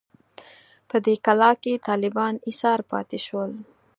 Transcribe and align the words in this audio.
په 0.89 0.97
دې 1.05 1.15
کلا 1.25 1.51
کې 1.63 1.83
طالبان 1.87 2.33
ایسار 2.47 2.79
پاتې 2.91 3.19
شول. 3.25 3.51